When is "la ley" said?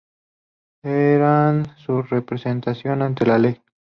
3.23-3.61